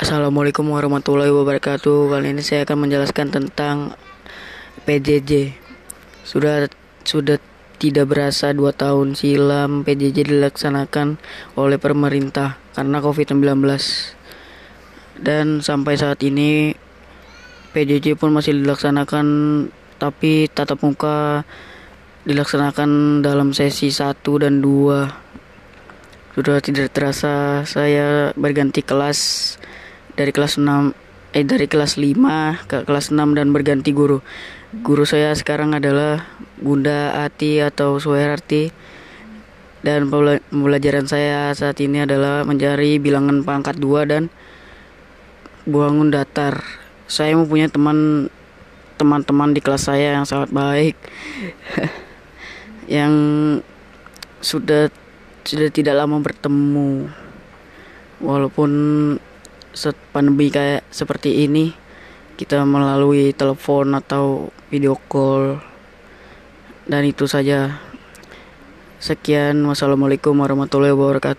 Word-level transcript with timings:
Assalamualaikum 0.00 0.64
warahmatullahi 0.72 1.28
wabarakatuh. 1.28 2.08
Kali 2.08 2.32
ini 2.32 2.40
saya 2.40 2.64
akan 2.64 2.88
menjelaskan 2.88 3.36
tentang 3.36 4.00
PJJ. 4.88 5.52
Sudah 6.24 6.72
sudah 7.04 7.36
tidak 7.76 8.08
berasa 8.08 8.56
dua 8.56 8.72
tahun 8.72 9.12
silam 9.12 9.84
PJJ 9.84 10.32
dilaksanakan 10.32 11.20
oleh 11.52 11.76
pemerintah 11.76 12.56
karena 12.72 12.96
COVID-19. 13.04 13.44
Dan 15.20 15.60
sampai 15.60 16.00
saat 16.00 16.24
ini 16.24 16.72
PJJ 17.76 18.16
pun 18.16 18.32
masih 18.32 18.56
dilaksanakan 18.56 19.26
tapi 20.00 20.48
tatap 20.48 20.80
muka 20.80 21.44
dilaksanakan 22.24 23.20
dalam 23.20 23.52
sesi 23.52 23.92
1 23.92 24.16
dan 24.40 24.64
2. 24.64 26.40
Sudah 26.40 26.56
tidak 26.64 26.88
terasa 26.88 27.68
saya 27.68 28.32
berganti 28.32 28.80
kelas 28.80 29.20
dari 30.14 30.30
kelas 30.34 30.58
6 30.58 30.94
eh 31.30 31.46
dari 31.46 31.70
kelas 31.70 31.94
5 31.94 32.66
ke 32.66 32.82
kelas 32.86 33.14
6 33.14 33.38
dan 33.38 33.54
berganti 33.54 33.94
guru. 33.94 34.18
Guru 34.82 35.06
saya 35.06 35.34
sekarang 35.34 35.74
adalah 35.74 36.26
Bunda 36.58 37.22
Ati 37.22 37.62
atau 37.62 37.98
Suherarti 38.02 38.74
dan 39.80 40.10
pembelajaran 40.10 41.06
saya 41.06 41.54
saat 41.54 41.78
ini 41.80 42.04
adalah 42.04 42.42
mencari 42.42 42.98
bilangan 42.98 43.46
pangkat 43.46 43.78
2 43.78 44.10
dan 44.10 44.22
bangun 45.66 46.10
datar. 46.10 46.62
Saya 47.06 47.34
mempunyai 47.38 47.70
teman 47.70 48.30
teman-teman 49.00 49.56
di 49.56 49.64
kelas 49.64 49.88
saya 49.88 50.12
yang 50.12 50.28
sangat 50.28 50.52
baik 50.52 50.92
yang 53.00 53.12
sudah 54.44 54.92
sudah 55.40 55.72
tidak 55.72 55.96
lama 55.96 56.20
bertemu 56.20 57.08
walaupun 58.20 58.70
set 59.76 59.94
pandemi 60.10 60.50
kayak 60.50 60.82
seperti 60.90 61.46
ini 61.46 61.72
kita 62.40 62.64
melalui 62.64 63.36
telepon 63.36 63.92
atau 63.92 64.48
video 64.72 64.96
call. 64.96 65.60
Dan 66.88 67.04
itu 67.04 67.28
saja. 67.28 67.76
Sekian. 68.96 69.60
Wassalamualaikum 69.68 70.32
warahmatullahi 70.32 70.96
wabarakatuh 70.96 71.38